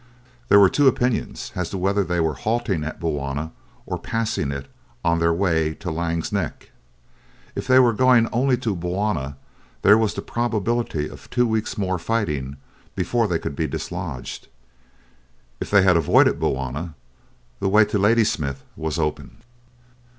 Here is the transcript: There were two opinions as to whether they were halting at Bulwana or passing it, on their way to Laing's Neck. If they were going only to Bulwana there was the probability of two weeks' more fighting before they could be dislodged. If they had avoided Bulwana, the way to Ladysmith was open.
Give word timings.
There 0.49 0.59
were 0.59 0.67
two 0.67 0.87
opinions 0.87 1.51
as 1.55 1.69
to 1.69 1.77
whether 1.77 2.03
they 2.03 2.19
were 2.19 2.33
halting 2.33 2.83
at 2.83 2.99
Bulwana 2.99 3.51
or 3.85 3.99
passing 3.99 4.49
it, 4.49 4.67
on 5.05 5.19
their 5.19 5.31
way 5.31 5.75
to 5.75 5.91
Laing's 5.91 6.31
Neck. 6.31 6.71
If 7.53 7.67
they 7.67 7.77
were 7.77 7.93
going 7.93 8.27
only 8.33 8.57
to 8.57 8.75
Bulwana 8.75 9.37
there 9.83 9.99
was 9.99 10.15
the 10.15 10.23
probability 10.23 11.07
of 11.07 11.29
two 11.29 11.45
weeks' 11.45 11.77
more 11.77 11.99
fighting 11.99 12.57
before 12.95 13.27
they 13.27 13.37
could 13.37 13.55
be 13.55 13.67
dislodged. 13.67 14.47
If 15.59 15.69
they 15.69 15.83
had 15.83 15.95
avoided 15.95 16.39
Bulwana, 16.39 16.95
the 17.59 17.69
way 17.69 17.85
to 17.85 17.99
Ladysmith 17.99 18.63
was 18.75 18.97
open. 18.97 19.37